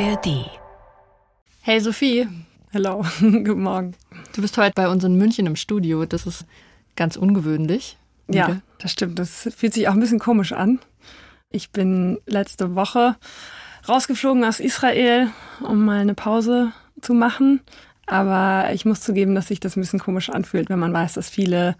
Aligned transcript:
ARD. 0.00 0.50
Hey 1.60 1.78
Sophie. 1.78 2.26
Hallo, 2.72 3.04
guten 3.20 3.62
Morgen. 3.62 3.94
Du 4.34 4.42
bist 4.42 4.58
heute 4.58 4.72
bei 4.74 4.88
uns 4.88 5.04
in 5.04 5.16
München 5.16 5.46
im 5.46 5.54
Studio. 5.54 6.04
Das 6.04 6.26
ist 6.26 6.46
ganz 6.96 7.16
ungewöhnlich. 7.16 7.96
Ja, 8.26 8.60
das 8.80 8.90
stimmt. 8.90 9.20
Das 9.20 9.48
fühlt 9.56 9.72
sich 9.72 9.86
auch 9.86 9.92
ein 9.92 10.00
bisschen 10.00 10.18
komisch 10.18 10.52
an. 10.52 10.80
Ich 11.50 11.70
bin 11.70 12.18
letzte 12.26 12.74
Woche 12.74 13.14
rausgeflogen 13.88 14.42
aus 14.44 14.58
Israel, 14.58 15.28
um 15.60 15.84
mal 15.84 16.00
eine 16.00 16.14
Pause 16.14 16.72
zu 17.00 17.14
machen. 17.14 17.60
Aber 18.06 18.72
ich 18.72 18.84
muss 18.84 19.00
zugeben, 19.00 19.36
dass 19.36 19.46
sich 19.46 19.60
das 19.60 19.76
ein 19.76 19.80
bisschen 19.80 20.00
komisch 20.00 20.28
anfühlt, 20.28 20.70
wenn 20.70 20.80
man 20.80 20.92
weiß, 20.92 21.12
dass 21.12 21.28
viele 21.28 21.76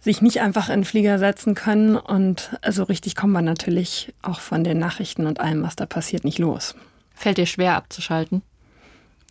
sich 0.00 0.20
nicht 0.20 0.40
einfach 0.40 0.68
in 0.68 0.80
den 0.80 0.84
Flieger 0.84 1.20
setzen 1.20 1.54
können. 1.54 1.96
Und 1.96 2.58
so 2.68 2.82
richtig 2.82 3.14
kommt 3.14 3.34
man 3.34 3.44
natürlich 3.44 4.12
auch 4.20 4.40
von 4.40 4.64
den 4.64 4.80
Nachrichten 4.80 5.26
und 5.26 5.38
allem, 5.38 5.62
was 5.62 5.76
da 5.76 5.86
passiert, 5.86 6.24
nicht 6.24 6.40
los. 6.40 6.74
Fällt 7.14 7.38
dir 7.38 7.46
schwer 7.46 7.76
abzuschalten? 7.76 8.42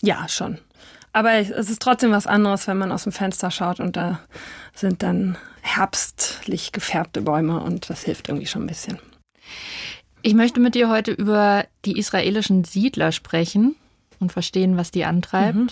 Ja, 0.02 0.27
schon. 0.27 0.58
Aber 1.13 1.34
es 1.34 1.49
ist 1.49 1.81
trotzdem 1.81 2.12
was 2.12 2.27
anderes, 2.27 2.67
wenn 2.67 2.77
man 2.77 2.91
aus 2.91 3.03
dem 3.03 3.12
Fenster 3.12 3.52
schaut 3.52 3.80
und 3.80 3.98
da 3.98 4.20
sind 4.73 5.03
dann 5.03 5.38
herbstlich 5.62 6.72
gefärbte 6.72 7.22
Bäume 7.22 7.59
und 7.59 7.89
das 7.89 8.03
hilft 8.03 8.30
irgendwie 8.30 8.48
schon 8.48 8.63
ein 8.63 8.67
bisschen. 8.67 8.99
Ich 10.22 10.34
möchte 10.34 10.59
mit 10.59 10.75
dir 10.75 10.89
heute 10.89 11.12
über 11.12 11.66
die 11.86 11.98
israelischen 11.98 12.63
Siedler 12.63 13.12
sprechen 13.12 13.75
und 14.20 14.31
verstehen, 14.31 14.77
was 14.77 14.91
die 14.91 15.03
antreibt. 15.03 15.55
Mhm. 15.55 15.70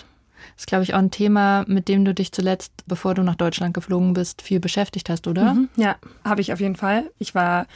Das 0.54 0.62
ist, 0.62 0.66
glaube 0.66 0.84
ich, 0.84 0.94
auch 0.94 0.98
ein 0.98 1.10
Thema, 1.10 1.64
mit 1.66 1.88
dem 1.88 2.04
du 2.04 2.14
dich 2.14 2.32
zuletzt, 2.32 2.72
bevor 2.86 3.14
du 3.14 3.22
nach 3.22 3.34
Deutschland 3.34 3.74
geflogen 3.74 4.12
bist, 4.12 4.42
viel 4.42 4.60
beschäftigt 4.60 5.08
hast, 5.08 5.26
oder? 5.26 5.54
Mhm, 5.54 5.68
ja, 5.76 5.96
habe 6.24 6.40
ich 6.40 6.52
auf 6.52 6.60
jeden 6.60 6.76
Fall. 6.76 7.10
Ich 7.18 7.34
war 7.34 7.66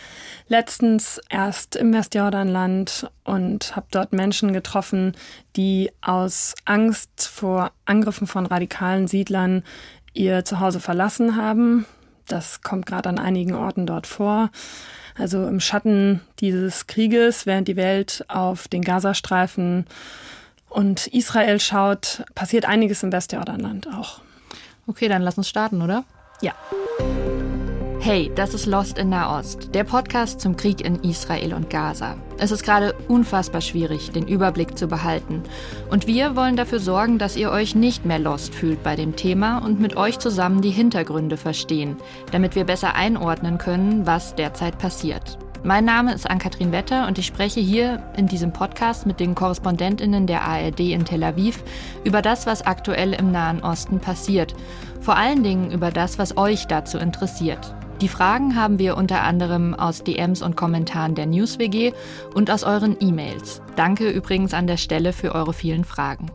letztens 0.49 1.21
erst 1.29 1.77
im 1.77 1.93
Westjordanland 1.93 3.11
und 3.25 3.77
habe 3.77 3.87
dort 3.91 4.13
Menschen 4.13 4.53
getroffen, 4.53 5.13
die 5.57 5.91
aus 6.01 6.55
Angst 6.65 7.29
vor 7.29 7.73
Angriffen 7.85 8.27
von 8.27 8.47
radikalen 8.47 9.07
Siedlern 9.07 9.63
ihr 10.13 10.45
Zuhause 10.45 10.81
verlassen 10.81 11.37
haben. 11.37 11.87
Das 12.27 12.63
kommt 12.63 12.87
gerade 12.87 13.09
an 13.09 13.19
einigen 13.19 13.55
Orten 13.55 13.87
dort 13.87 14.07
vor. 14.07 14.51
Also 15.17 15.47
im 15.47 15.61
Schatten 15.61 16.21
dieses 16.41 16.87
Krieges, 16.87 17.47
während 17.47 17.69
die 17.69 17.77
Welt 17.77 18.25
auf 18.29 18.67
den 18.67 18.83
Gazastreifen 18.83 19.87
und 20.75 21.07
Israel 21.09 21.61
schaut, 21.61 22.25
passiert 22.35 22.67
einiges 22.67 23.03
im 23.03 23.13
Westjordanland 23.13 23.89
auch. 23.89 24.21
Okay, 24.87 25.09
dann 25.09 25.23
lass 25.23 25.39
uns 25.39 25.49
starten, 25.49 25.81
oder? 25.81 26.05
Ja. 26.43 26.53
Hey, 28.01 28.31
das 28.35 28.53
ist 28.53 28.67
Lost 28.67 28.99
in 28.99 29.09
Nahost, 29.09 29.75
der 29.75 29.85
Podcast 29.85 30.39
zum 30.39 30.57
Krieg 30.57 30.83
in 30.83 30.97
Israel 31.05 31.55
und 31.55 31.71
Gaza. 31.71 32.19
Es 32.37 32.51
ist 32.51 32.63
gerade 32.63 32.93
unfassbar 33.09 33.63
schwierig, 33.63 34.11
den 34.11 34.29
Überblick 34.29 34.77
zu 34.77 34.89
behalten. 34.89 35.43
Und 35.89 36.07
wir 36.07 36.37
wollen 36.37 36.57
dafür 36.57 36.81
sorgen, 36.81 37.19
dass 37.19 37.35
ihr 37.35 37.51
euch 37.51 37.75
nicht 37.75 38.05
mehr 38.05 38.19
lost 38.19 38.55
fühlt 38.55 38.83
bei 38.83 38.95
dem 38.95 39.17
Thema 39.17 39.59
und 39.59 39.81
mit 39.81 39.97
euch 39.97 40.19
zusammen 40.19 40.61
die 40.61 40.71
Hintergründe 40.71 41.39
verstehen, 41.39 41.97
damit 42.31 42.57
wir 42.57 42.65
besser 42.65 42.95
einordnen 42.95 43.57
können, 43.57 44.07
was 44.07 44.35
derzeit 44.35 44.79
passiert. 44.79 45.39
Mein 45.67 45.87
Name 45.87 46.13
ist 46.13 46.29
Ann-Kathrin 46.29 46.73
Wetter 46.73 47.07
und 47.09 47.17
ich 47.17 47.25
spreche 47.25 47.59
hier 47.59 48.03
in 48.19 48.27
diesem 48.27 48.53
Podcast 48.53 49.07
mit 49.07 49.19
den 49.19 49.35
KorrespondentInnen 49.35 50.27
der 50.27 50.43
ARD 50.43 50.81
in 50.81 51.07
Tel 51.07 51.25
Aviv 51.25 51.65
über 52.05 52.21
das, 52.21 52.47
was 52.47 52.67
aktuell 52.67 53.15
im 53.15 53.33
Nahen 53.33 53.63
Osten 53.63 53.99
passiert. 53.99 54.55
Vor 55.01 55.17
allen 55.17 55.43
Dingen 55.43 55.71
über 55.71 55.91
das, 55.91 56.19
was 56.19 56.37
euch 56.37 56.67
dazu 56.67 56.99
interessiert. 56.99 57.75
Die 58.03 58.09
Fragen 58.09 58.57
haben 58.57 58.79
wir 58.79 58.99
unter 58.99 59.23
anderem 59.23 59.73
aus 59.73 60.05
DMs 60.05 60.43
und 60.43 60.55
Kommentaren 60.55 61.15
der 61.15 61.25
NewsWG 61.25 61.95
und 62.35 62.51
aus 62.51 62.63
euren 62.63 62.99
E-Mails. 63.01 63.63
Danke 63.75 64.11
übrigens 64.11 64.53
an 64.53 64.67
der 64.67 64.77
Stelle 64.77 65.15
für 65.15 65.35
eure 65.35 65.55
vielen 65.55 65.85
Fragen. 65.85 66.31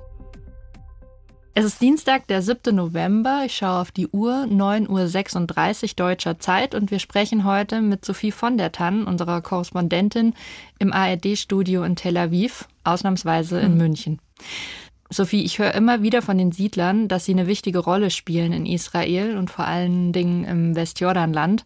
Es 1.56 1.66
ist 1.66 1.82
Dienstag, 1.82 2.28
der 2.28 2.42
7. 2.42 2.76
November. 2.76 3.42
Ich 3.46 3.58
schaue 3.58 3.82
auf 3.82 3.92
die 3.92 4.08
Uhr, 4.08 4.46
9.36 4.50 5.84
Uhr 5.84 5.90
deutscher 5.96 6.40
Zeit 6.40 6.76
und 6.76 6.92
wir 6.92 7.00
sprechen 7.00 7.44
heute 7.44 7.82
mit 7.82 8.06
Sophie 8.06 8.32
von 8.32 8.58
der 8.58 8.72
Tann, 8.72 9.06
unserer 9.06 9.42
Korrespondentin 9.42 10.36
im 10.78 10.94
ARD-Studio 10.94 11.84
in 11.84 11.96
Tel 11.96 12.18
Aviv, 12.18 12.68
ausnahmsweise 12.84 13.60
in 13.60 13.74
mhm. 13.74 13.78
München. 13.78 14.20
Sophie, 15.10 15.44
ich 15.44 15.58
höre 15.58 15.74
immer 15.74 16.04
wieder 16.04 16.22
von 16.22 16.38
den 16.38 16.52
Siedlern, 16.52 17.08
dass 17.08 17.26
sie 17.26 17.34
eine 17.34 17.48
wichtige 17.48 17.80
Rolle 17.80 18.12
spielen 18.12 18.54
in 18.54 18.68
Israel 18.68 19.36
und 19.36 19.50
vor 19.50 19.66
allen 19.66 20.14
Dingen 20.14 20.44
im 20.44 20.76
Westjordanland. 20.76 21.66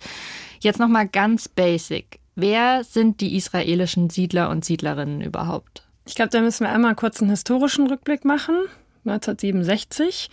Jetzt 0.61 0.79
nochmal 0.79 1.09
ganz 1.09 1.49
basic. 1.49 2.19
Wer 2.35 2.85
sind 2.85 3.19
die 3.19 3.35
israelischen 3.35 4.09
Siedler 4.09 4.49
und 4.49 4.63
Siedlerinnen 4.63 5.21
überhaupt? 5.21 5.83
Ich 6.05 6.15
glaube, 6.15 6.31
da 6.31 6.41
müssen 6.41 6.65
wir 6.65 6.71
einmal 6.71 6.95
kurz 6.95 7.21
einen 7.21 7.29
historischen 7.29 7.87
Rückblick 7.87 8.23
machen. 8.23 8.55
1967. 9.05 10.29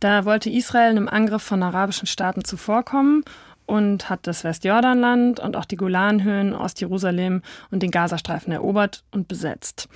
Da 0.00 0.24
wollte 0.24 0.50
Israel 0.50 0.90
einem 0.90 1.08
Angriff 1.08 1.42
von 1.42 1.62
arabischen 1.62 2.06
Staaten 2.06 2.44
zuvorkommen 2.44 3.24
und 3.66 4.08
hat 4.08 4.26
das 4.26 4.44
Westjordanland 4.44 5.40
und 5.40 5.56
auch 5.56 5.64
die 5.64 5.76
Golanhöhen, 5.76 6.54
Ostjerusalem 6.54 7.42
und 7.70 7.82
den 7.82 7.90
Gazastreifen 7.90 8.52
erobert 8.52 9.04
und 9.10 9.28
besetzt. 9.28 9.88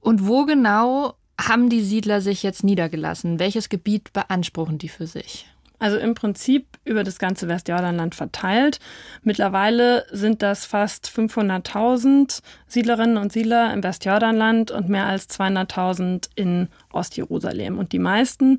Und 0.00 0.26
wo 0.26 0.46
genau 0.46 1.14
haben 1.40 1.68
die 1.68 1.82
Siedler 1.82 2.20
sich 2.20 2.42
jetzt 2.42 2.64
niedergelassen? 2.64 3.38
Welches 3.38 3.68
Gebiet 3.68 4.12
beanspruchen 4.12 4.78
die 4.78 4.88
für 4.88 5.06
sich? 5.06 5.46
Also 5.80 5.96
im 5.96 6.14
Prinzip 6.14 6.66
über 6.84 7.02
das 7.04 7.18
ganze 7.18 7.48
Westjordanland 7.48 8.14
verteilt. 8.14 8.78
Mittlerweile 9.22 10.06
sind 10.12 10.42
das 10.42 10.66
fast 10.66 11.08
500.000 11.08 12.42
Siedlerinnen 12.66 13.16
und 13.16 13.32
Siedler 13.32 13.72
im 13.72 13.82
Westjordanland 13.82 14.70
und 14.70 14.90
mehr 14.90 15.06
als 15.06 15.28
200.000 15.30 16.28
in 16.34 16.68
Ostjerusalem. 16.92 17.78
Und 17.78 17.92
die 17.92 17.98
meisten 17.98 18.58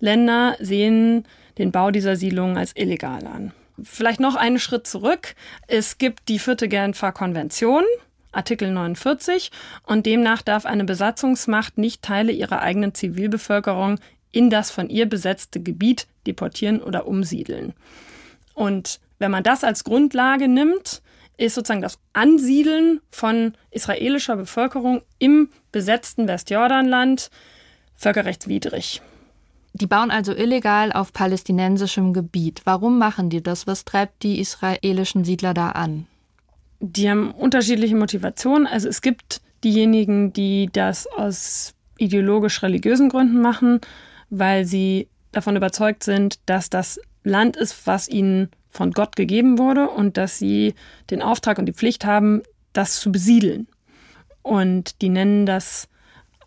Länder 0.00 0.56
sehen 0.60 1.28
den 1.58 1.72
Bau 1.72 1.90
dieser 1.90 2.16
Siedlungen 2.16 2.56
als 2.56 2.74
illegal 2.74 3.26
an. 3.26 3.52
Vielleicht 3.82 4.20
noch 4.20 4.34
einen 4.34 4.58
Schritt 4.58 4.86
zurück. 4.86 5.34
Es 5.66 5.98
gibt 5.98 6.28
die 6.28 6.38
vierte 6.38 6.68
Genfer 6.68 7.12
Konvention. 7.12 7.84
Artikel 8.32 8.70
49 8.70 9.50
und 9.84 10.06
demnach 10.06 10.40
darf 10.40 10.64
eine 10.64 10.84
Besatzungsmacht 10.84 11.76
nicht 11.76 12.00
Teile 12.00 12.32
ihrer 12.32 12.62
eigenen 12.62 12.94
Zivilbevölkerung 12.94 13.98
in 14.32 14.50
das 14.50 14.70
von 14.70 14.88
ihr 14.88 15.06
besetzte 15.06 15.62
Gebiet 15.62 16.06
deportieren 16.26 16.82
oder 16.82 17.06
umsiedeln. 17.06 17.74
Und 18.54 19.00
wenn 19.18 19.30
man 19.30 19.42
das 19.42 19.62
als 19.62 19.84
Grundlage 19.84 20.48
nimmt, 20.48 21.02
ist 21.36 21.54
sozusagen 21.54 21.82
das 21.82 21.98
Ansiedeln 22.12 23.00
von 23.10 23.54
israelischer 23.70 24.36
Bevölkerung 24.36 25.02
im 25.18 25.48
besetzten 25.70 26.28
Westjordanland 26.28 27.30
völkerrechtswidrig. 27.96 29.00
Die 29.74 29.86
bauen 29.86 30.10
also 30.10 30.34
illegal 30.34 30.92
auf 30.92 31.12
palästinensischem 31.12 32.12
Gebiet. 32.12 32.60
Warum 32.64 32.98
machen 32.98 33.30
die 33.30 33.42
das? 33.42 33.66
Was 33.66 33.84
treibt 33.84 34.22
die 34.22 34.38
israelischen 34.38 35.24
Siedler 35.24 35.54
da 35.54 35.70
an? 35.70 36.06
Die 36.80 37.08
haben 37.08 37.30
unterschiedliche 37.30 37.96
Motivationen. 37.96 38.66
Also 38.66 38.88
es 38.88 39.00
gibt 39.00 39.40
diejenigen, 39.64 40.32
die 40.32 40.68
das 40.70 41.06
aus 41.06 41.74
ideologisch-religiösen 41.96 43.08
Gründen 43.08 43.40
machen 43.40 43.80
weil 44.32 44.64
sie 44.64 45.08
davon 45.30 45.56
überzeugt 45.56 46.02
sind, 46.04 46.40
dass 46.46 46.70
das 46.70 46.98
Land 47.22 47.56
ist, 47.56 47.86
was 47.86 48.08
ihnen 48.08 48.48
von 48.70 48.92
Gott 48.92 49.14
gegeben 49.14 49.58
wurde 49.58 49.88
und 49.90 50.16
dass 50.16 50.38
sie 50.38 50.74
den 51.10 51.20
Auftrag 51.20 51.58
und 51.58 51.66
die 51.66 51.74
Pflicht 51.74 52.06
haben, 52.06 52.42
das 52.72 52.98
zu 52.98 53.12
besiedeln. 53.12 53.68
Und 54.40 55.02
die 55.02 55.10
nennen 55.10 55.44
das 55.44 55.86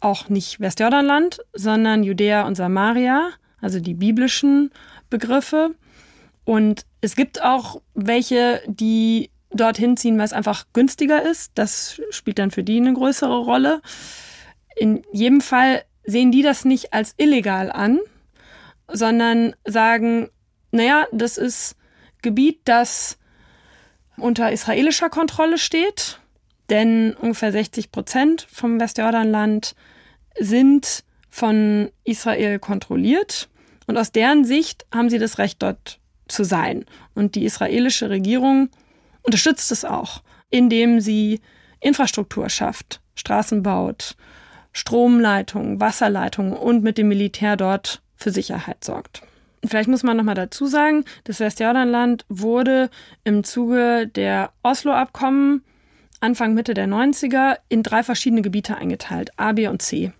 auch 0.01 0.29
nicht 0.29 0.59
Westjordanland, 0.59 1.39
sondern 1.53 2.03
Judäa 2.03 2.47
und 2.47 2.55
Samaria, 2.55 3.29
also 3.61 3.79
die 3.79 3.93
biblischen 3.93 4.71
Begriffe. 5.11 5.75
Und 6.43 6.85
es 7.01 7.15
gibt 7.15 7.43
auch 7.43 7.81
welche, 7.93 8.61
die 8.65 9.29
dorthin 9.51 9.95
ziehen, 9.95 10.17
weil 10.17 10.25
es 10.25 10.33
einfach 10.33 10.65
günstiger 10.73 11.21
ist. 11.21 11.51
Das 11.53 12.01
spielt 12.09 12.39
dann 12.39 12.49
für 12.49 12.63
die 12.63 12.77
eine 12.77 12.93
größere 12.93 13.37
Rolle. 13.37 13.81
In 14.75 15.03
jedem 15.11 15.41
Fall 15.41 15.83
sehen 16.05 16.31
die 16.31 16.41
das 16.41 16.65
nicht 16.65 16.93
als 16.93 17.13
illegal 17.17 17.71
an, 17.71 17.99
sondern 18.91 19.55
sagen, 19.65 20.29
naja, 20.71 21.07
das 21.11 21.37
ist 21.37 21.75
Gebiet, 22.21 22.59
das 22.65 23.17
unter 24.17 24.51
israelischer 24.51 25.09
Kontrolle 25.09 25.57
steht, 25.57 26.19
denn 26.69 27.13
ungefähr 27.13 27.51
60 27.51 27.91
Prozent 27.91 28.47
vom 28.51 28.79
Westjordanland 28.79 29.75
sind 30.39 31.03
von 31.29 31.91
Israel 32.03 32.59
kontrolliert 32.59 33.49
und 33.87 33.97
aus 33.97 34.11
deren 34.11 34.45
Sicht 34.45 34.85
haben 34.93 35.09
sie 35.09 35.19
das 35.19 35.37
Recht, 35.37 35.61
dort 35.61 35.99
zu 36.27 36.43
sein. 36.43 36.85
Und 37.13 37.35
die 37.35 37.45
israelische 37.45 38.09
Regierung 38.09 38.69
unterstützt 39.21 39.71
es 39.71 39.85
auch, 39.85 40.23
indem 40.49 41.01
sie 41.01 41.41
Infrastruktur 41.79 42.49
schafft, 42.49 43.01
Straßen 43.15 43.61
baut, 43.63 44.15
Stromleitungen, 44.75 45.79
Wasserleitungen 45.79 46.51
und 46.51 46.83
mit 46.83 46.97
dem 46.97 47.07
Militär 47.07 47.55
dort 47.55 48.01
für 48.17 48.31
Sicherheit 48.31 48.83
sorgt. 48.83 49.21
Vielleicht 49.65 49.87
muss 49.87 50.03
man 50.03 50.17
noch 50.17 50.25
mal 50.25 50.35
dazu 50.35 50.67
sagen, 50.67 51.05
das 51.23 51.39
Westjordanland 51.39 52.25
wurde 52.27 52.89
im 53.23 53.45
Zuge 53.45 54.05
der 54.05 54.51
Oslo-Abkommen 54.63 55.63
Anfang, 56.19 56.53
Mitte 56.53 56.73
der 56.73 56.87
90er 56.87 57.57
in 57.69 57.83
drei 57.83 58.03
verschiedene 58.03 58.41
Gebiete 58.41 58.75
eingeteilt, 58.75 59.31
A, 59.37 59.53
B 59.53 59.67
und 59.69 59.81
C. 59.81 60.11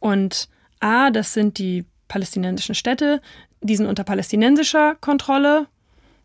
Und 0.00 0.48
A, 0.80 1.10
das 1.10 1.34
sind 1.34 1.58
die 1.58 1.84
palästinensischen 2.08 2.74
Städte, 2.74 3.20
die 3.60 3.76
sind 3.76 3.86
unter 3.86 4.04
palästinensischer 4.04 4.94
Kontrolle. 4.96 5.66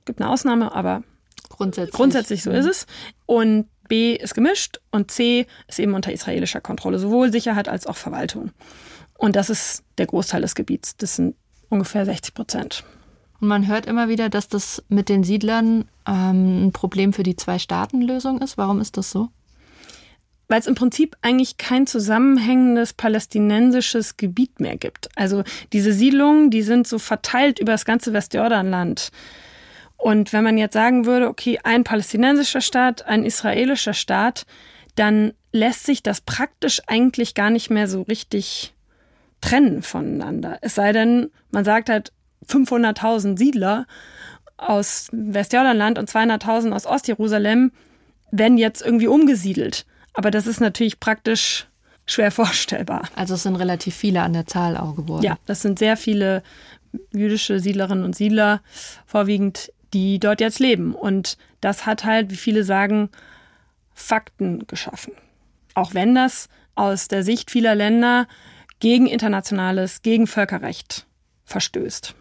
Gibt 0.05 0.21
eine 0.21 0.29
Ausnahme, 0.29 0.73
aber 0.73 1.03
grundsätzlich, 1.49 1.93
grundsätzlich 1.93 2.43
so 2.43 2.51
ist 2.51 2.65
es. 2.65 2.87
Und 3.25 3.67
B 3.87 4.15
ist 4.15 4.35
gemischt 4.35 4.79
und 4.91 5.11
C 5.11 5.47
ist 5.67 5.79
eben 5.79 5.93
unter 5.93 6.11
israelischer 6.11 6.61
Kontrolle, 6.61 6.99
sowohl 6.99 7.31
Sicherheit 7.31 7.69
als 7.69 7.87
auch 7.87 7.97
Verwaltung. 7.97 8.51
Und 9.17 9.35
das 9.35 9.49
ist 9.49 9.83
der 9.97 10.07
Großteil 10.07 10.41
des 10.41 10.55
Gebiets. 10.55 10.97
Das 10.97 11.15
sind 11.15 11.35
ungefähr 11.69 12.05
60 12.05 12.33
Prozent. 12.33 12.83
Und 13.39 13.47
man 13.47 13.67
hört 13.67 13.85
immer 13.85 14.09
wieder, 14.09 14.29
dass 14.29 14.47
das 14.47 14.83
mit 14.89 15.09
den 15.09 15.23
Siedlern 15.23 15.85
ähm, 16.07 16.67
ein 16.67 16.71
Problem 16.71 17.13
für 17.13 17.23
die 17.23 17.35
Zwei-Staaten-Lösung 17.35 18.41
ist. 18.41 18.57
Warum 18.57 18.79
ist 18.79 18.97
das 18.97 19.11
so? 19.11 19.29
Weil 20.47 20.59
es 20.59 20.67
im 20.67 20.75
Prinzip 20.75 21.17
eigentlich 21.21 21.57
kein 21.57 21.87
zusammenhängendes 21.87 22.93
palästinensisches 22.93 24.15
Gebiet 24.17 24.59
mehr 24.59 24.77
gibt. 24.77 25.09
Also 25.15 25.43
diese 25.73 25.91
Siedlungen, 25.91 26.51
die 26.51 26.61
sind 26.61 26.87
so 26.87 26.99
verteilt 26.99 27.59
über 27.59 27.71
das 27.71 27.85
ganze 27.85 28.13
Westjordanland. 28.13 29.11
Und 29.97 30.33
wenn 30.33 30.43
man 30.43 30.57
jetzt 30.57 30.73
sagen 30.73 31.05
würde, 31.05 31.27
okay, 31.27 31.59
ein 31.63 31.83
palästinensischer 31.83 32.61
Staat, 32.61 33.05
ein 33.05 33.25
israelischer 33.25 33.93
Staat, 33.93 34.45
dann 34.95 35.33
lässt 35.51 35.85
sich 35.85 36.03
das 36.03 36.21
praktisch 36.21 36.81
eigentlich 36.87 37.33
gar 37.33 37.49
nicht 37.49 37.69
mehr 37.69 37.87
so 37.87 38.01
richtig 38.03 38.73
trennen 39.41 39.81
voneinander. 39.81 40.57
Es 40.61 40.75
sei 40.75 40.91
denn, 40.91 41.31
man 41.51 41.65
sagt 41.65 41.89
halt 41.89 42.11
500.000 42.47 43.37
Siedler 43.37 43.85
aus 44.57 45.09
Westjordanland 45.11 45.97
und 45.99 46.09
200.000 46.09 46.71
aus 46.73 46.85
Ostjerusalem 46.85 47.71
werden 48.31 48.57
jetzt 48.57 48.81
irgendwie 48.81 49.07
umgesiedelt. 49.07 49.85
Aber 50.13 50.31
das 50.31 50.47
ist 50.47 50.61
natürlich 50.61 50.99
praktisch 50.99 51.67
schwer 52.05 52.31
vorstellbar. 52.31 53.09
Also 53.15 53.35
es 53.35 53.43
sind 53.43 53.55
relativ 53.55 53.95
viele 53.95 54.21
an 54.21 54.33
der 54.33 54.45
Zahl 54.45 54.77
auch 54.77 54.95
geworden. 54.95 55.23
Ja, 55.23 55.37
das 55.45 55.61
sind 55.61 55.79
sehr 55.79 55.97
viele 55.97 56.43
jüdische 57.11 57.59
Siedlerinnen 57.59 58.05
und 58.05 58.15
Siedler, 58.15 58.61
vorwiegend 59.05 59.71
die 59.95 60.19
dort 60.19 60.41
jetzt 60.41 60.59
leben. 60.59 60.93
Und 60.93 61.37
das 61.61 61.85
hat 61.85 62.03
halt, 62.03 62.29
wie 62.29 62.35
viele 62.35 62.65
sagen, 62.65 63.09
Fakten 63.93 64.67
geschaffen. 64.67 65.13
Auch 65.73 65.93
wenn 65.93 66.13
das 66.13 66.49
aus 66.75 67.07
der 67.07 67.23
Sicht 67.23 67.49
vieler 67.49 67.75
Länder 67.75 68.27
gegen 68.81 69.07
internationales, 69.07 70.01
gegen 70.01 70.27
Völkerrecht 70.27 71.05
verstößt. 71.45 72.13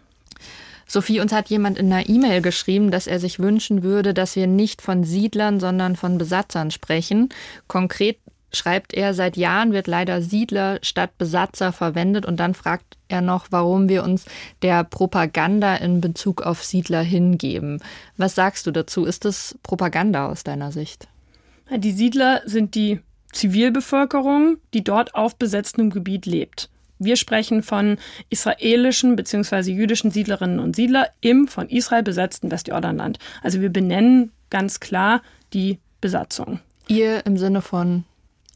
Sophie, 0.87 1.19
uns 1.19 1.33
hat 1.33 1.49
jemand 1.49 1.77
in 1.77 1.91
einer 1.91 2.07
E-Mail 2.07 2.41
geschrieben, 2.41 2.91
dass 2.91 3.07
er 3.07 3.19
sich 3.19 3.39
wünschen 3.39 3.83
würde, 3.83 4.13
dass 4.13 4.37
wir 4.37 4.47
nicht 4.47 4.81
von 4.81 5.03
Siedlern, 5.03 5.59
sondern 5.59 5.97
von 5.97 6.17
Besatzern 6.17 6.71
sprechen. 6.71 7.29
Konkret 7.67 8.19
schreibt 8.51 8.93
er, 8.93 9.13
seit 9.13 9.37
Jahren 9.37 9.73
wird 9.73 9.87
leider 9.87 10.21
Siedler 10.21 10.79
statt 10.81 11.17
Besatzer 11.17 11.71
verwendet 11.71 12.25
und 12.25 12.39
dann 12.39 12.53
fragt 12.53 12.97
er 13.07 13.21
noch, 13.21 13.47
warum 13.51 13.89
wir 13.89 14.03
uns 14.03 14.25
der 14.61 14.83
Propaganda 14.83 15.75
in 15.75 16.01
Bezug 16.01 16.41
auf 16.41 16.63
Siedler 16.63 17.01
hingeben. 17.01 17.81
Was 18.17 18.35
sagst 18.35 18.65
du 18.67 18.71
dazu? 18.71 19.05
Ist 19.05 19.25
das 19.25 19.57
Propaganda 19.63 20.29
aus 20.29 20.43
deiner 20.43 20.71
Sicht? 20.71 21.07
Die 21.69 21.91
Siedler 21.91 22.41
sind 22.45 22.75
die 22.75 22.99
Zivilbevölkerung, 23.31 24.57
die 24.73 24.83
dort 24.83 25.15
auf 25.15 25.35
besetztem 25.35 25.89
Gebiet 25.89 26.25
lebt. 26.25 26.69
Wir 26.97 27.17
sprechen 27.17 27.61
von 27.61 27.97
israelischen 28.29 29.15
bzw. 29.17 29.71
jüdischen 29.71 30.11
Siedlerinnen 30.11 30.59
und 30.59 30.75
Siedler 30.75 31.09
im 31.19 31.47
von 31.47 31.67
Israel 31.67 32.03
besetzten 32.03 32.51
Westjordanland. 32.51 33.19
Also 33.43 33.59
wir 33.61 33.69
benennen 33.69 34.31
ganz 34.49 34.79
klar 34.79 35.21
die 35.53 35.79
Besatzung. 35.99 36.59
Ihr 36.87 37.25
im 37.25 37.37
Sinne 37.37 37.61
von 37.61 38.05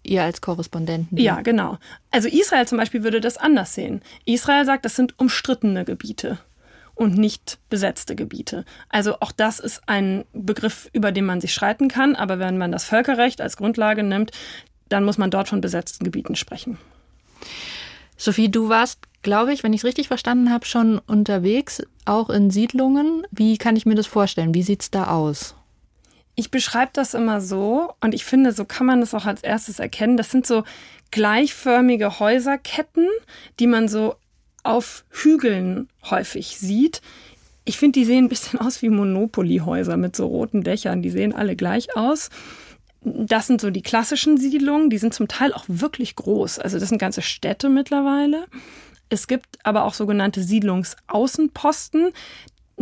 ihr 0.10 0.24
als 0.24 0.42
Korrespondenten. 0.42 1.18
Ja, 1.18 1.42
genau. 1.42 1.78
Also 2.12 2.28
Israel 2.28 2.68
zum 2.68 2.78
Beispiel 2.78 3.04
würde 3.04 3.22
das 3.22 3.38
anders 3.38 3.74
sehen. 3.74 4.02
Israel 4.26 4.66
sagt, 4.66 4.86
das 4.86 4.96
sind 4.96 5.18
umstrittene 5.18 5.86
Gebiete 5.86 6.40
und 6.96 7.18
nicht 7.18 7.60
besetzte 7.70 8.16
Gebiete. 8.16 8.66
Also 8.90 9.16
auch 9.22 9.32
das 9.32 9.60
ist 9.60 9.82
ein 9.86 10.26
Begriff, 10.34 10.90
über 10.92 11.14
den 11.14 11.26
man 11.26 11.40
sich 11.40 11.54
streiten 11.54 11.88
kann. 11.88 12.16
Aber 12.16 12.40
wenn 12.40 12.58
man 12.58 12.74
das 12.74 12.84
Völkerrecht 12.84 13.40
als 13.40 13.56
Grundlage 13.56 14.04
nimmt, 14.04 14.32
dann 14.90 15.06
muss 15.06 15.18
man 15.18 15.32
dort 15.32 15.48
von 15.48 15.62
besetzten 15.62 16.04
Gebieten 16.04 16.36
sprechen. 16.36 16.78
Sophie, 18.18 18.52
du 18.52 18.68
warst, 18.68 19.00
glaube 19.22 19.54
ich, 19.54 19.64
wenn 19.64 19.72
ich 19.72 19.80
es 19.80 19.86
richtig 19.86 20.10
verstanden 20.10 20.52
habe, 20.52 20.66
schon 20.66 21.00
unterwegs, 21.00 21.82
auch 22.04 22.30
in 22.30 22.52
Siedlungen. 22.52 23.26
Wie 23.32 23.58
kann 23.58 23.78
ich 23.78 23.86
mir 23.86 23.96
das 23.96 24.08
vorstellen? 24.08 24.54
Wie 24.54 24.64
sieht 24.64 24.82
es 24.82 24.92
da 24.92 25.08
aus? 25.08 25.56
Ich 26.40 26.52
beschreibe 26.52 26.92
das 26.94 27.16
immer 27.16 27.42
so 27.42 27.92
und 28.00 28.14
ich 28.14 28.24
finde, 28.24 28.54
so 28.54 28.64
kann 28.64 28.88
man 28.88 29.02
das 29.02 29.14
auch 29.14 29.26
als 29.26 29.44
erstes 29.44 29.80
erkennen. 29.80 30.16
Das 30.16 30.32
sind 30.32 30.48
so 30.48 30.64
gleichförmige 31.12 32.22
Häuserketten, 32.22 33.10
die 33.60 33.68
man 33.68 33.90
so 33.90 34.16
auf 34.64 35.04
Hügeln 35.10 35.90
häufig 36.10 36.58
sieht. 36.58 37.02
Ich 37.66 37.78
finde, 37.78 38.00
die 38.00 38.06
sehen 38.06 38.24
ein 38.24 38.30
bisschen 38.30 38.58
aus 38.58 38.82
wie 38.82 38.88
Monopoly-Häuser 38.88 39.98
mit 39.98 40.16
so 40.16 40.28
roten 40.28 40.64
Dächern. 40.64 41.02
Die 41.02 41.10
sehen 41.10 41.36
alle 41.36 41.58
gleich 41.58 41.98
aus. 41.98 42.30
Das 43.02 43.48
sind 43.48 43.60
so 43.60 43.70
die 43.70 43.82
klassischen 43.82 44.38
Siedlungen. 44.38 44.90
Die 44.90 44.98
sind 44.98 45.14
zum 45.14 45.28
Teil 45.28 45.52
auch 45.52 45.66
wirklich 45.68 46.16
groß. 46.16 46.60
Also 46.60 46.80
das 46.80 46.88
sind 46.88 47.00
ganze 47.00 47.22
Städte 47.22 47.68
mittlerweile. 47.68 48.46
Es 49.10 49.28
gibt 49.28 49.58
aber 49.64 49.84
auch 49.84 49.94
sogenannte 49.94 50.42
Siedlungsaußenposten. 50.42 52.14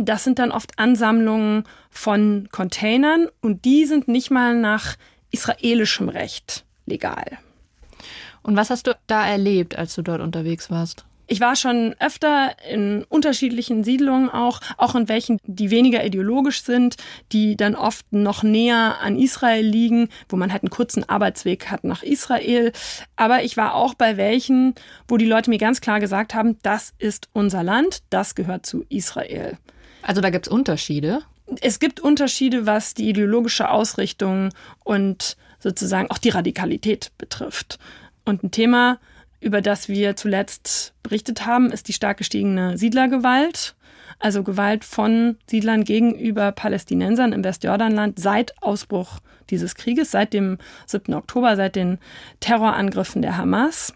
Das 0.00 0.22
sind 0.22 0.38
dann 0.38 0.52
oft 0.52 0.78
Ansammlungen 0.78 1.64
von 1.90 2.48
Containern 2.52 3.26
und 3.40 3.64
die 3.64 3.84
sind 3.84 4.06
nicht 4.06 4.30
mal 4.30 4.54
nach 4.54 4.96
israelischem 5.32 6.08
Recht 6.08 6.64
legal. 6.86 7.38
Und 8.42 8.56
was 8.56 8.70
hast 8.70 8.86
du 8.86 8.96
da 9.08 9.26
erlebt, 9.26 9.76
als 9.76 9.96
du 9.96 10.02
dort 10.02 10.20
unterwegs 10.20 10.70
warst? 10.70 11.04
Ich 11.30 11.40
war 11.40 11.56
schon 11.56 11.94
öfter 11.98 12.52
in 12.70 13.04
unterschiedlichen 13.10 13.84
Siedlungen 13.84 14.30
auch, 14.30 14.60
auch 14.78 14.94
in 14.94 15.10
welchen, 15.10 15.38
die 15.44 15.70
weniger 15.70 16.02
ideologisch 16.02 16.62
sind, 16.62 16.96
die 17.32 17.54
dann 17.54 17.74
oft 17.74 18.10
noch 18.12 18.42
näher 18.42 18.98
an 19.02 19.18
Israel 19.18 19.66
liegen, 19.66 20.08
wo 20.30 20.36
man 20.36 20.52
halt 20.52 20.62
einen 20.62 20.70
kurzen 20.70 21.06
Arbeitsweg 21.06 21.70
hat 21.70 21.84
nach 21.84 22.02
Israel. 22.02 22.72
Aber 23.16 23.42
ich 23.42 23.58
war 23.58 23.74
auch 23.74 23.92
bei 23.92 24.16
welchen, 24.16 24.74
wo 25.06 25.18
die 25.18 25.26
Leute 25.26 25.50
mir 25.50 25.58
ganz 25.58 25.82
klar 25.82 26.00
gesagt 26.00 26.34
haben, 26.34 26.56
das 26.62 26.94
ist 26.98 27.28
unser 27.34 27.62
Land, 27.62 27.98
das 28.08 28.34
gehört 28.34 28.64
zu 28.64 28.86
Israel. 28.88 29.58
Also 30.02 30.20
da 30.20 30.30
gibt 30.30 30.46
es 30.46 30.52
Unterschiede? 30.52 31.22
Es 31.60 31.78
gibt 31.80 32.00
Unterschiede, 32.00 32.66
was 32.66 32.94
die 32.94 33.08
ideologische 33.08 33.70
Ausrichtung 33.70 34.50
und 34.84 35.36
sozusagen 35.58 36.10
auch 36.10 36.18
die 36.18 36.28
Radikalität 36.28 37.10
betrifft. 37.18 37.78
Und 38.24 38.42
ein 38.42 38.50
Thema, 38.50 38.98
über 39.40 39.60
das 39.60 39.88
wir 39.88 40.16
zuletzt 40.16 40.92
berichtet 41.02 41.46
haben, 41.46 41.70
ist 41.70 41.88
die 41.88 41.92
stark 41.92 42.18
gestiegene 42.18 42.76
Siedlergewalt. 42.76 43.74
Also 44.18 44.42
Gewalt 44.42 44.84
von 44.84 45.36
Siedlern 45.48 45.84
gegenüber 45.84 46.50
Palästinensern 46.52 47.32
im 47.32 47.44
Westjordanland 47.44 48.18
seit 48.18 48.60
Ausbruch 48.62 49.20
dieses 49.50 49.76
Krieges, 49.76 50.10
seit 50.10 50.32
dem 50.32 50.58
7. 50.86 51.14
Oktober, 51.14 51.56
seit 51.56 51.76
den 51.76 51.98
Terrorangriffen 52.40 53.22
der 53.22 53.36
Hamas. 53.36 53.94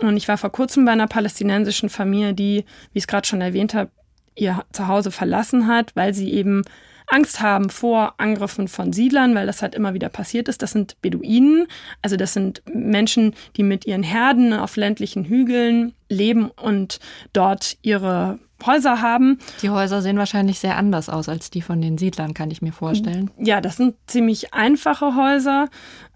Und 0.00 0.16
ich 0.16 0.28
war 0.28 0.38
vor 0.38 0.50
kurzem 0.50 0.84
bei 0.84 0.92
einer 0.92 1.08
palästinensischen 1.08 1.88
Familie, 1.88 2.32
die, 2.32 2.64
wie 2.92 2.98
ich 2.98 3.04
es 3.04 3.06
gerade 3.08 3.26
schon 3.26 3.40
erwähnt 3.40 3.74
habe, 3.74 3.90
ihr 4.36 4.64
Zuhause 4.72 5.10
verlassen 5.10 5.66
hat, 5.66 5.96
weil 5.96 6.14
sie 6.14 6.32
eben 6.32 6.62
Angst 7.08 7.40
haben 7.40 7.70
vor 7.70 8.14
Angriffen 8.18 8.68
von 8.68 8.92
Siedlern, 8.92 9.34
weil 9.34 9.46
das 9.46 9.62
halt 9.62 9.74
immer 9.74 9.94
wieder 9.94 10.08
passiert 10.08 10.48
ist. 10.48 10.62
Das 10.62 10.72
sind 10.72 11.00
Beduinen, 11.02 11.66
also 12.02 12.16
das 12.16 12.32
sind 12.32 12.62
Menschen, 12.72 13.34
die 13.56 13.62
mit 13.62 13.86
ihren 13.86 14.02
Herden 14.02 14.52
auf 14.52 14.76
ländlichen 14.76 15.24
Hügeln 15.24 15.94
leben 16.08 16.50
und 16.50 16.98
dort 17.32 17.76
ihre 17.82 18.38
Häuser 18.64 19.02
haben. 19.02 19.38
Die 19.62 19.70
Häuser 19.70 20.00
sehen 20.00 20.16
wahrscheinlich 20.16 20.58
sehr 20.58 20.76
anders 20.76 21.08
aus 21.08 21.28
als 21.28 21.50
die 21.50 21.62
von 21.62 21.80
den 21.80 21.98
Siedlern, 21.98 22.34
kann 22.34 22.50
ich 22.50 22.62
mir 22.62 22.72
vorstellen. 22.72 23.30
Ja, 23.38 23.60
das 23.60 23.76
sind 23.76 23.94
ziemlich 24.06 24.54
einfache 24.54 25.14
Häuser. 25.14 25.68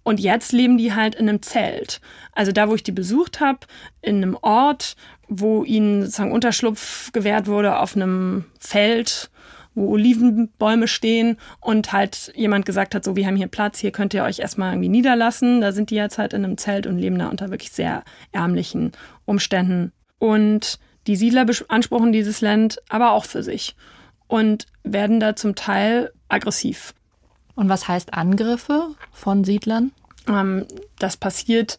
Und 0.03 0.19
jetzt 0.19 0.53
leben 0.53 0.79
die 0.79 0.95
halt 0.95 1.15
in 1.15 1.29
einem 1.29 1.43
Zelt. 1.43 2.01
Also 2.33 2.53
da, 2.53 2.69
wo 2.71 2.75
ich 2.75 2.83
die 2.83 2.93
besucht 2.93 3.41
habe, 3.41 3.61
in 4.01 4.17
einem 4.17 4.39
Ort, 4.41 4.97
wo 5.31 5.65
ihnen 5.65 6.03
sozusagen 6.03 6.33
Unterschlupf 6.33 7.13
gewährt 7.13 7.47
wurde 7.47 7.79
auf 7.79 7.97
einem 7.97 8.45
Feld, 8.59 9.31
wo 9.75 9.93
Olivenbäume 9.93 10.89
stehen 10.89 11.39
und 11.61 11.93
halt 11.93 12.33
jemand 12.35 12.67
gesagt 12.67 12.95
hat, 12.95 13.05
so, 13.05 13.15
wir 13.15 13.27
haben 13.27 13.37
hier 13.37 13.47
Platz, 13.47 13.79
hier 13.79 13.93
könnt 13.93 14.13
ihr 14.13 14.25
euch 14.25 14.41
erstmal 14.41 14.73
irgendwie 14.73 14.89
niederlassen. 14.89 15.61
Da 15.61 15.71
sind 15.71 15.91
die 15.91 15.95
jetzt 15.95 16.19
halt 16.19 16.33
in 16.33 16.45
einem 16.45 16.59
Zelt 16.59 16.87
und 16.87 16.99
leben 16.99 17.19
da 17.19 17.29
unter 17.29 17.51
wirklich 17.51 17.71
sehr 17.71 18.03
ärmlichen 18.33 18.91
Umständen. 19.25 19.93
Und 20.19 20.81
die 21.07 21.17
Siedler 21.17 21.45
beanspruchen 21.45 22.13
dieses 22.13 22.41
Land 22.41 22.83
aber 22.89 23.13
auch 23.13 23.25
für 23.25 23.45
sich 23.45 23.77
und 24.27 24.67
werden 24.83 25.21
da 25.21 25.37
zum 25.37 25.55
Teil 25.55 26.13
aggressiv. 26.29 26.93
Und 27.55 27.69
was 27.69 27.87
heißt 27.87 28.15
Angriffe 28.15 28.89
von 29.13 29.45
Siedlern? 29.45 29.93
Ähm, 30.29 30.67
das 30.99 31.17
passiert 31.17 31.79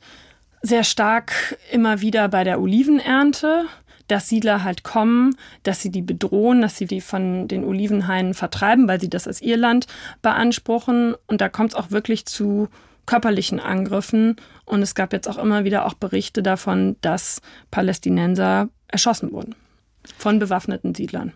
sehr 0.61 0.83
stark 0.83 1.57
immer 1.71 2.01
wieder 2.01 2.27
bei 2.29 2.43
der 2.43 2.61
Olivenernte, 2.61 3.65
dass 4.07 4.27
Siedler 4.27 4.63
halt 4.63 4.83
kommen, 4.83 5.35
dass 5.63 5.81
sie 5.81 5.89
die 5.89 6.01
bedrohen, 6.01 6.61
dass 6.61 6.77
sie 6.77 6.85
die 6.85 7.01
von 7.01 7.47
den 7.47 7.63
Olivenhainen 7.63 8.33
vertreiben, 8.33 8.87
weil 8.87 8.99
sie 8.99 9.09
das 9.09 9.27
als 9.27 9.41
ihr 9.41 9.57
Land 9.57 9.87
beanspruchen. 10.21 11.15
Und 11.27 11.41
da 11.41 11.49
kommt 11.49 11.71
es 11.71 11.75
auch 11.75 11.91
wirklich 11.91 12.25
zu 12.25 12.67
körperlichen 13.05 13.59
Angriffen. 13.59 14.35
Und 14.65 14.81
es 14.81 14.95
gab 14.95 15.13
jetzt 15.13 15.27
auch 15.27 15.37
immer 15.37 15.63
wieder 15.63 15.85
auch 15.85 15.93
Berichte 15.93 16.43
davon, 16.43 16.97
dass 17.01 17.41
Palästinenser 17.71 18.69
erschossen 18.87 19.31
wurden 19.31 19.55
von 20.17 20.39
bewaffneten 20.39 20.93
Siedlern. 20.95 21.33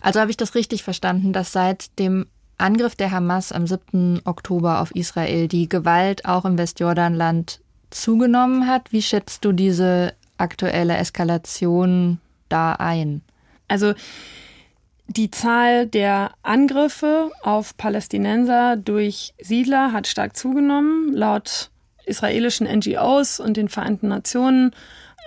Also 0.00 0.20
habe 0.20 0.30
ich 0.30 0.36
das 0.36 0.54
richtig 0.54 0.82
verstanden, 0.82 1.32
dass 1.32 1.52
seit 1.52 1.98
dem 1.98 2.26
Angriff 2.58 2.94
der 2.94 3.10
Hamas 3.10 3.52
am 3.52 3.66
7. 3.66 4.20
Oktober 4.24 4.80
auf 4.80 4.94
Israel 4.94 5.48
die 5.48 5.68
Gewalt 5.68 6.24
auch 6.24 6.44
im 6.44 6.56
Westjordanland 6.56 7.60
zugenommen 8.00 8.66
hat. 8.66 8.92
Wie 8.92 9.02
schätzt 9.02 9.44
du 9.44 9.52
diese 9.52 10.14
aktuelle 10.36 10.96
Eskalation 10.96 12.18
da 12.48 12.72
ein? 12.72 13.22
Also 13.68 13.94
die 15.06 15.30
Zahl 15.30 15.86
der 15.86 16.32
Angriffe 16.42 17.30
auf 17.42 17.76
Palästinenser 17.76 18.76
durch 18.76 19.34
Siedler 19.40 19.92
hat 19.92 20.06
stark 20.06 20.36
zugenommen. 20.36 21.12
Laut 21.12 21.70
israelischen 22.06 22.66
NGOs 22.66 23.40
und 23.40 23.56
den 23.56 23.68
Vereinten 23.68 24.08
Nationen 24.08 24.72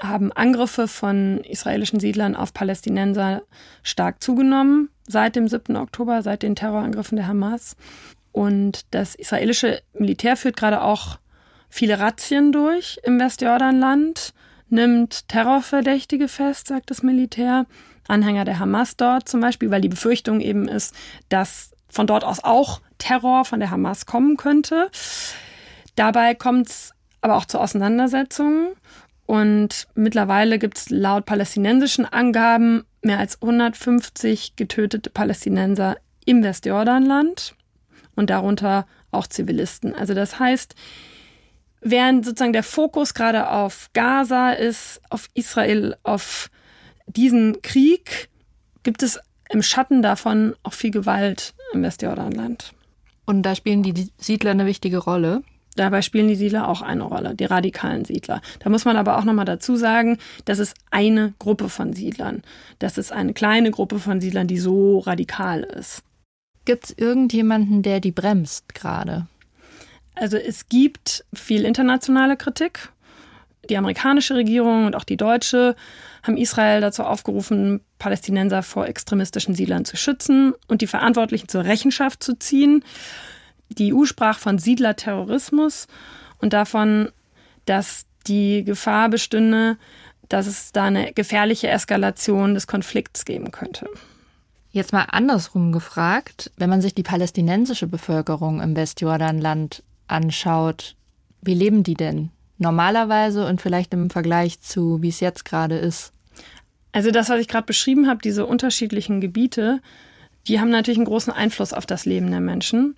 haben 0.01 0.31
Angriffe 0.31 0.87
von 0.87 1.39
israelischen 1.39 1.99
Siedlern 1.99 2.35
auf 2.35 2.53
Palästinenser 2.53 3.41
stark 3.83 4.21
zugenommen 4.21 4.89
seit 5.07 5.35
dem 5.35 5.47
7. 5.47 5.75
Oktober, 5.75 6.21
seit 6.21 6.43
den 6.43 6.55
Terrorangriffen 6.55 7.15
der 7.15 7.27
Hamas. 7.27 7.75
Und 8.31 8.85
das 8.91 9.15
israelische 9.15 9.81
Militär 9.93 10.37
führt 10.37 10.57
gerade 10.57 10.81
auch 10.81 11.17
viele 11.69 11.99
Razzien 11.99 12.51
durch 12.51 12.99
im 13.03 13.19
Westjordanland, 13.19 14.33
nimmt 14.69 15.27
Terrorverdächtige 15.29 16.27
fest, 16.27 16.67
sagt 16.67 16.89
das 16.91 17.03
Militär, 17.03 17.65
Anhänger 18.07 18.45
der 18.45 18.59
Hamas 18.59 18.95
dort 18.97 19.27
zum 19.27 19.41
Beispiel, 19.41 19.69
weil 19.69 19.81
die 19.81 19.89
Befürchtung 19.89 20.39
eben 20.39 20.67
ist, 20.67 20.95
dass 21.29 21.71
von 21.89 22.07
dort 22.07 22.23
aus 22.23 22.43
auch 22.43 22.81
Terror 22.97 23.45
von 23.45 23.59
der 23.59 23.69
Hamas 23.69 24.05
kommen 24.05 24.37
könnte. 24.37 24.89
Dabei 25.95 26.35
kommt 26.35 26.69
es 26.69 26.93
aber 27.21 27.35
auch 27.35 27.45
zu 27.45 27.59
Auseinandersetzungen 27.59 28.69
und 29.25 29.87
mittlerweile 29.95 30.59
gibt 30.59 30.77
es 30.77 30.89
laut 30.89 31.25
palästinensischen 31.25 32.05
Angaben 32.05 32.85
mehr 33.01 33.19
als 33.19 33.41
150 33.41 34.55
getötete 34.55 35.09
Palästinenser 35.09 35.97
im 36.25 36.43
Westjordanland 36.43 37.55
und 38.15 38.29
darunter 38.29 38.85
auch 39.11 39.27
Zivilisten. 39.27 39.95
Also 39.95 40.13
das 40.13 40.39
heißt, 40.39 40.75
während 41.81 42.25
sozusagen 42.25 42.53
der 42.53 42.63
Fokus 42.63 43.13
gerade 43.13 43.49
auf 43.49 43.89
Gaza 43.93 44.51
ist, 44.51 45.01
auf 45.09 45.27
Israel, 45.33 45.95
auf 46.03 46.49
diesen 47.07 47.61
Krieg, 47.61 48.29
gibt 48.83 49.03
es 49.03 49.19
im 49.49 49.61
Schatten 49.61 50.01
davon 50.01 50.55
auch 50.63 50.73
viel 50.73 50.91
Gewalt 50.91 51.53
im 51.73 51.83
Westjordanland. 51.83 52.73
Und 53.25 53.43
da 53.43 53.55
spielen 53.55 53.83
die 53.83 54.09
Siedler 54.17 54.51
eine 54.51 54.65
wichtige 54.65 54.97
Rolle. 54.97 55.43
Dabei 55.75 56.01
spielen 56.01 56.27
die 56.27 56.35
Siedler 56.35 56.67
auch 56.67 56.81
eine 56.81 57.03
Rolle, 57.03 57.35
die 57.35 57.45
radikalen 57.45 58.03
Siedler. 58.03 58.41
Da 58.59 58.69
muss 58.69 58.85
man 58.85 58.97
aber 58.97 59.17
auch 59.17 59.25
nochmal 59.25 59.45
dazu 59.45 59.75
sagen, 59.75 60.17
das 60.45 60.59
ist 60.59 60.73
eine 60.89 61.33
Gruppe 61.37 61.69
von 61.69 61.93
Siedlern. 61.93 62.41
Das 62.79 62.97
ist 62.97 63.11
eine 63.11 63.33
kleine 63.33 63.69
Gruppe 63.69 63.99
von 63.99 64.19
Siedlern, 64.19 64.47
die 64.47 64.57
so 64.57 64.99
radikal 64.99 65.61
ist. 65.61 66.01
Gibt 66.65 66.85
es 66.85 66.97
irgendjemanden, 66.97 67.83
der 67.83 67.99
die 67.99 68.11
bremst 68.11 68.73
gerade? 68.73 69.27
Also 70.19 70.37
es 70.37 70.67
gibt 70.67 71.25
viel 71.33 71.63
internationale 71.65 72.37
Kritik. 72.37 72.89
Die 73.69 73.77
amerikanische 73.77 74.35
Regierung 74.35 74.85
und 74.85 74.95
auch 74.95 75.03
die 75.03 75.17
deutsche 75.17 75.75
haben 76.23 76.37
Israel 76.37 76.81
dazu 76.81 77.03
aufgerufen, 77.03 77.81
Palästinenser 77.99 78.63
vor 78.63 78.87
extremistischen 78.87 79.55
Siedlern 79.55 79.85
zu 79.85 79.97
schützen 79.97 80.53
und 80.67 80.81
die 80.81 80.87
Verantwortlichen 80.87 81.49
zur 81.49 81.65
Rechenschaft 81.65 82.23
zu 82.23 82.37
ziehen. 82.37 82.83
Die 83.69 83.93
EU 83.93 84.05
sprach 84.05 84.39
von 84.39 84.57
Siedlerterrorismus 84.57 85.87
und 86.39 86.53
davon, 86.53 87.09
dass 87.65 88.05
die 88.27 88.63
Gefahr 88.63 89.09
bestünde, 89.09 89.77
dass 90.29 90.47
es 90.47 90.71
da 90.71 90.85
eine 90.85 91.13
gefährliche 91.13 91.69
Eskalation 91.69 92.53
des 92.53 92.67
Konflikts 92.67 93.25
geben 93.25 93.51
könnte. 93.51 93.89
Jetzt 94.71 94.93
mal 94.93 95.07
andersrum 95.09 95.71
gefragt, 95.71 96.51
wenn 96.57 96.69
man 96.69 96.81
sich 96.81 96.93
die 96.93 97.03
palästinensische 97.03 97.87
Bevölkerung 97.87 98.61
im 98.61 98.75
Westjordanland 98.75 99.83
anschaut, 100.07 100.95
wie 101.41 101.53
leben 101.53 101.83
die 101.83 101.95
denn 101.95 102.29
normalerweise 102.57 103.45
und 103.45 103.61
vielleicht 103.61 103.93
im 103.93 104.09
Vergleich 104.09 104.61
zu, 104.61 105.01
wie 105.01 105.09
es 105.09 105.19
jetzt 105.19 105.45
gerade 105.45 105.77
ist? 105.77 106.11
Also 106.91 107.11
das, 107.11 107.29
was 107.29 107.39
ich 107.39 107.47
gerade 107.47 107.65
beschrieben 107.65 108.07
habe, 108.07 108.21
diese 108.23 108.45
unterschiedlichen 108.45 109.21
Gebiete, 109.21 109.81
die 110.47 110.59
haben 110.59 110.69
natürlich 110.69 110.97
einen 110.97 111.05
großen 111.05 111.33
Einfluss 111.33 111.73
auf 111.73 111.85
das 111.85 112.05
Leben 112.05 112.31
der 112.31 112.39
Menschen 112.39 112.95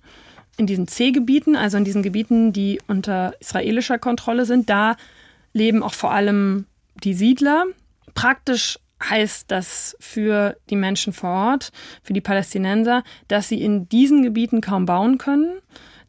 in 0.56 0.66
diesen 0.66 0.88
C-Gebieten, 0.88 1.56
also 1.56 1.76
in 1.76 1.84
diesen 1.84 2.02
Gebieten, 2.02 2.52
die 2.52 2.80
unter 2.86 3.34
israelischer 3.40 3.98
Kontrolle 3.98 4.44
sind, 4.44 4.68
da 4.68 4.96
leben 5.52 5.82
auch 5.82 5.94
vor 5.94 6.12
allem 6.12 6.66
die 7.02 7.14
Siedler. 7.14 7.64
Praktisch 8.14 8.78
heißt 9.02 9.50
das 9.50 9.96
für 10.00 10.56
die 10.68 10.76
Menschen 10.76 11.12
vor 11.12 11.30
Ort, 11.30 11.72
für 12.02 12.12
die 12.12 12.20
Palästinenser, 12.20 13.02
dass 13.28 13.48
sie 13.48 13.62
in 13.62 13.88
diesen 13.88 14.22
Gebieten 14.22 14.60
kaum 14.60 14.84
bauen 14.84 15.16
können, 15.16 15.58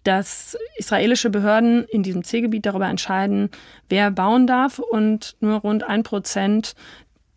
dass 0.04 0.58
israelische 0.78 1.30
Behörden 1.30 1.86
in 1.86 2.04
diesem 2.04 2.24
C-Gebiet 2.24 2.66
darüber 2.66 2.88
entscheiden, 2.88 3.50
wer 3.90 4.12
bauen 4.12 4.48
darf 4.48 4.80
und 4.80 5.36
nur 5.40 5.60
rund 5.60 5.84
ein 5.84 6.04
Prozent 6.04 6.76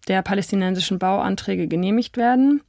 der 0.08 0.22
palästinensischen 0.22 0.98
Bauanträge 0.98 1.66
genehmigt 1.66 2.16
werden. 2.16 2.62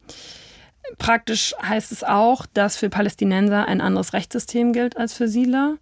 Praktisch 0.97 1.53
heißt 1.61 1.91
es 1.91 2.03
auch, 2.03 2.45
dass 2.53 2.77
für 2.77 2.89
Palästinenser 2.89 3.67
ein 3.67 3.81
anderes 3.81 4.13
Rechtssystem 4.13 4.71
gilt 4.71 4.97
als 4.97 5.13
für 5.13 5.27
Siedler. 5.27 5.77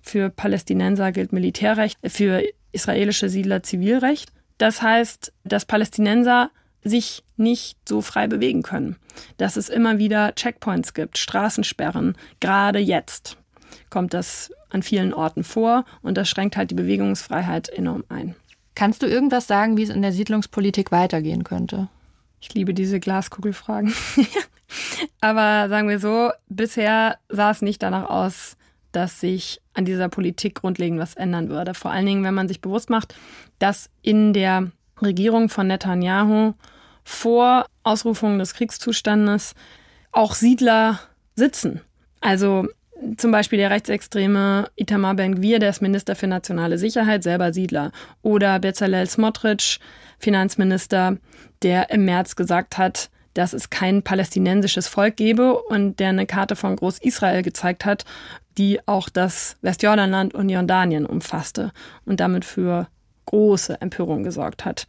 Für 0.00 0.30
Palästinenser 0.30 1.12
gilt 1.12 1.32
Militärrecht, 1.32 1.98
für 2.06 2.42
israelische 2.72 3.28
Siedler 3.28 3.62
Zivilrecht. 3.62 4.32
Das 4.58 4.82
heißt, 4.82 5.32
dass 5.44 5.66
Palästinenser 5.66 6.50
sich 6.82 7.24
nicht 7.36 7.76
so 7.88 8.00
frei 8.00 8.28
bewegen 8.28 8.62
können. 8.62 8.96
Dass 9.36 9.56
es 9.56 9.68
immer 9.68 9.98
wieder 9.98 10.34
Checkpoints 10.34 10.94
gibt, 10.94 11.18
Straßensperren. 11.18 12.16
Gerade 12.40 12.78
jetzt 12.78 13.36
kommt 13.90 14.14
das 14.14 14.52
an 14.70 14.82
vielen 14.82 15.14
Orten 15.14 15.44
vor 15.44 15.84
und 16.02 16.16
das 16.16 16.28
schränkt 16.28 16.56
halt 16.56 16.70
die 16.70 16.74
Bewegungsfreiheit 16.74 17.68
enorm 17.68 18.04
ein. 18.08 18.34
Kannst 18.74 19.02
du 19.02 19.06
irgendwas 19.06 19.46
sagen, 19.46 19.76
wie 19.76 19.82
es 19.82 19.90
in 19.90 20.02
der 20.02 20.12
Siedlungspolitik 20.12 20.92
weitergehen 20.92 21.44
könnte? 21.44 21.88
Ich 22.40 22.52
liebe 22.54 22.74
diese 22.74 23.00
Glaskugelfragen. 23.00 23.94
Aber 25.20 25.68
sagen 25.68 25.88
wir 25.88 25.98
so, 25.98 26.30
bisher 26.48 27.18
sah 27.28 27.50
es 27.50 27.62
nicht 27.62 27.82
danach 27.82 28.10
aus, 28.10 28.56
dass 28.92 29.20
sich 29.20 29.60
an 29.74 29.84
dieser 29.84 30.08
Politik 30.08 30.56
grundlegend 30.56 31.00
was 31.00 31.14
ändern 31.14 31.48
würde. 31.48 31.74
Vor 31.74 31.90
allen 31.90 32.06
Dingen, 32.06 32.24
wenn 32.24 32.34
man 32.34 32.48
sich 32.48 32.60
bewusst 32.60 32.90
macht, 32.90 33.14
dass 33.58 33.90
in 34.02 34.32
der 34.32 34.70
Regierung 35.02 35.48
von 35.48 35.66
Netanyahu 35.66 36.54
vor 37.04 37.66
Ausrufung 37.82 38.38
des 38.38 38.54
Kriegszustandes 38.54 39.54
auch 40.12 40.34
Siedler 40.34 41.00
sitzen. 41.34 41.80
Also 42.20 42.68
zum 43.16 43.30
Beispiel 43.30 43.58
der 43.58 43.70
rechtsextreme 43.70 44.70
Itamar 44.76 45.14
Ben-Gvir, 45.14 45.58
der 45.58 45.70
ist 45.70 45.82
Minister 45.82 46.16
für 46.16 46.26
nationale 46.26 46.78
Sicherheit, 46.78 47.22
selber 47.22 47.52
Siedler. 47.52 47.92
Oder 48.22 48.58
Bezalel 48.58 49.06
Smotrich, 49.08 49.80
Finanzminister, 50.18 51.18
der 51.62 51.90
im 51.90 52.04
März 52.04 52.36
gesagt 52.36 52.78
hat, 52.78 53.10
dass 53.34 53.52
es 53.52 53.68
kein 53.68 54.02
palästinensisches 54.02 54.88
Volk 54.88 55.16
gebe 55.16 55.60
und 55.60 56.00
der 56.00 56.08
eine 56.08 56.26
Karte 56.26 56.56
von 56.56 56.76
Groß-Israel 56.76 57.42
gezeigt 57.42 57.84
hat, 57.84 58.04
die 58.56 58.80
auch 58.86 59.10
das 59.10 59.56
Westjordanland 59.60 60.34
und 60.34 60.48
Jordanien 60.48 61.04
umfasste 61.04 61.72
und 62.06 62.20
damit 62.20 62.46
für 62.46 62.88
große 63.26 63.80
Empörung 63.80 64.22
gesorgt 64.22 64.64
hat. 64.64 64.86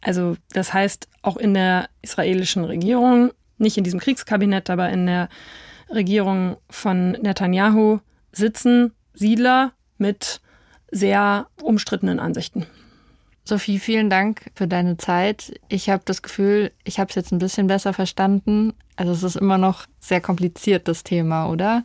Also 0.00 0.36
das 0.52 0.72
heißt, 0.72 1.08
auch 1.20 1.36
in 1.36 1.52
der 1.52 1.88
israelischen 2.00 2.64
Regierung, 2.64 3.32
nicht 3.58 3.76
in 3.76 3.84
diesem 3.84 4.00
Kriegskabinett, 4.00 4.70
aber 4.70 4.88
in 4.88 5.06
der 5.06 5.28
Regierung 5.92 6.56
von 6.70 7.12
Netanyahu 7.12 8.00
sitzen 8.32 8.92
Siedler 9.14 9.72
mit 9.98 10.40
sehr 10.90 11.46
umstrittenen 11.62 12.18
Ansichten. 12.18 12.66
Sophie, 13.44 13.78
vielen 13.78 14.08
Dank 14.08 14.50
für 14.54 14.68
deine 14.68 14.96
Zeit. 14.96 15.52
Ich 15.68 15.90
habe 15.90 16.02
das 16.04 16.22
Gefühl, 16.22 16.70
ich 16.84 17.00
habe 17.00 17.08
es 17.10 17.16
jetzt 17.16 17.32
ein 17.32 17.38
bisschen 17.38 17.66
besser 17.66 17.92
verstanden. 17.92 18.72
Also 18.96 19.12
es 19.12 19.22
ist 19.22 19.36
immer 19.36 19.58
noch 19.58 19.86
sehr 20.00 20.20
kompliziert, 20.20 20.86
das 20.86 21.02
Thema, 21.02 21.48
oder? 21.48 21.84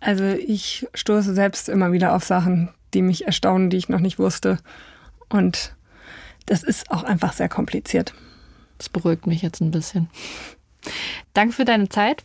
Also 0.00 0.24
ich 0.24 0.86
stoße 0.94 1.34
selbst 1.34 1.68
immer 1.68 1.90
wieder 1.90 2.14
auf 2.14 2.24
Sachen, 2.24 2.68
die 2.94 3.02
mich 3.02 3.26
erstaunen, 3.26 3.70
die 3.70 3.76
ich 3.76 3.88
noch 3.88 3.98
nicht 3.98 4.18
wusste. 4.18 4.58
Und 5.28 5.74
das 6.46 6.62
ist 6.62 6.90
auch 6.90 7.02
einfach 7.02 7.32
sehr 7.32 7.48
kompliziert. 7.48 8.14
Das 8.78 8.88
beruhigt 8.88 9.26
mich 9.26 9.42
jetzt 9.42 9.60
ein 9.60 9.72
bisschen. 9.72 10.08
Danke 11.34 11.54
für 11.54 11.64
deine 11.64 11.88
Zeit. 11.88 12.24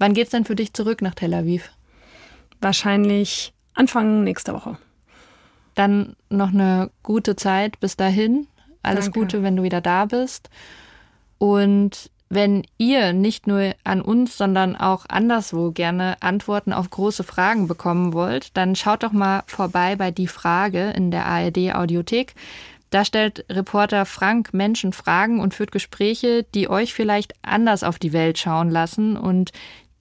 Wann 0.00 0.14
geht's 0.14 0.30
denn 0.30 0.44
für 0.44 0.56
dich 0.56 0.72
zurück 0.72 1.02
nach 1.02 1.14
Tel 1.14 1.32
Aviv? 1.34 1.70
Wahrscheinlich 2.60 3.52
Anfang 3.74 4.24
nächster 4.24 4.54
Woche. 4.54 4.78
Dann 5.76 6.16
noch 6.28 6.48
eine 6.48 6.90
gute 7.02 7.36
Zeit 7.36 7.78
bis 7.78 7.96
dahin. 7.96 8.48
Alles 8.82 9.04
Danke. 9.04 9.20
Gute, 9.20 9.42
wenn 9.42 9.56
du 9.56 9.62
wieder 9.62 9.80
da 9.80 10.06
bist. 10.06 10.50
Und 11.38 12.10
Wenn 12.32 12.62
ihr 12.78 13.12
nicht 13.12 13.48
nur 13.48 13.74
an 13.82 14.00
uns, 14.00 14.38
sondern 14.38 14.76
auch 14.76 15.04
anderswo 15.08 15.72
gerne 15.72 16.16
Antworten 16.20 16.72
auf 16.72 16.88
große 16.88 17.24
Fragen 17.24 17.66
bekommen 17.66 18.12
wollt, 18.12 18.56
dann 18.56 18.76
schaut 18.76 19.02
doch 19.02 19.10
mal 19.10 19.42
vorbei 19.48 19.96
bei 19.96 20.12
Die 20.12 20.28
Frage 20.28 20.90
in 20.90 21.10
der 21.10 21.26
ARD 21.26 21.74
Audiothek. 21.74 22.34
Da 22.90 23.04
stellt 23.04 23.44
Reporter 23.50 24.06
Frank 24.06 24.54
Menschen 24.54 24.92
Fragen 24.92 25.40
und 25.40 25.54
führt 25.54 25.72
Gespräche, 25.72 26.44
die 26.54 26.70
euch 26.70 26.94
vielleicht 26.94 27.34
anders 27.42 27.82
auf 27.82 27.98
die 27.98 28.12
Welt 28.12 28.38
schauen 28.38 28.70
lassen 28.70 29.16
und 29.16 29.50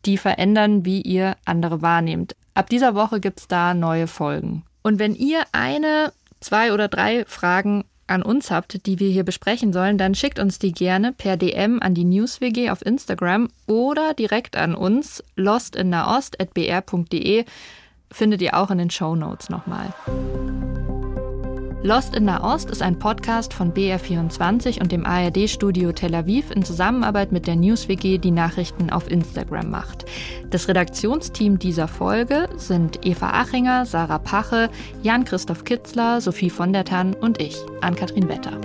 die 0.06 0.18
verändern, 0.18 0.86
wie 0.86 1.02
ihr 1.02 1.36
andere 1.46 1.82
wahrnehmt. 1.82 2.36
Ab 2.54 2.70
dieser 2.70 2.94
Woche 2.96 3.20
gibt's 3.20 3.48
da 3.48 3.74
neue 3.74 4.08
Folgen. 4.08 4.64
Und 4.82 5.00
wenn 5.00 5.16
ihr 5.16 5.44
eine, 5.52 6.14
zwei 6.40 6.72
oder 6.74 6.88
drei 6.88 7.26
Fragen 7.26 7.84
an 8.08 8.24
uns 8.24 8.52
habt, 8.52 8.86
die 8.86 9.00
wir 9.00 9.10
hier 9.10 9.24
besprechen 9.24 9.72
sollen, 9.72 9.98
dann 9.98 10.16
schickt 10.16 10.40
uns 10.40 10.60
die 10.60 10.72
gerne 10.72 11.14
per 11.14 11.38
DM 11.38 11.80
an 11.82 11.94
die 11.94 12.06
NewsWG 12.06 12.72
auf 12.72 12.86
Instagram 12.86 13.50
oder 13.68 14.14
direkt 14.14 14.58
an 14.58 14.76
uns 14.76 15.24
lostinnaost.br.de 15.36 17.46
findet 18.12 18.42
ihr 18.42 18.56
auch 18.56 18.72
in 18.72 18.80
den 18.80 18.90
Show 18.90 19.16
Notes 19.16 19.50
nochmal. 19.50 19.94
Lost 21.82 22.14
in 22.14 22.26
Nahost 22.26 22.70
ist 22.70 22.82
ein 22.82 23.00
Podcast 23.00 23.54
von 23.54 23.74
BR24 23.74 24.82
und 24.82 24.92
dem 24.92 25.06
ARD-Studio 25.06 25.94
Tel 25.94 26.14
Aviv 26.14 26.52
in 26.52 26.66
Zusammenarbeit 26.66 27.32
mit 27.32 27.48
der 27.48 27.56
NewsWG, 27.56 28.18
die 28.18 28.32
Nachrichten 28.32 28.90
auf 28.90 29.10
Instagram 29.10 29.72
macht. 29.72 30.04
Das 30.50 30.68
Redaktionsteam 30.68 31.58
dieser 31.58 31.88
Folge 31.88 32.50
sind 32.58 33.06
Eva 33.06 33.30
Achinger, 33.30 33.86
Sarah 33.86 34.20
Pache, 34.20 34.70
Jan-Christoph 35.04 35.64
Kitzler, 35.64 36.20
Sophie 36.20 36.50
von 36.50 36.74
der 36.74 36.84
Tann 36.84 37.14
und 37.14 37.42
ich, 37.42 37.56
Ann-Kathrin 37.80 38.28
Wetter. 38.28 38.60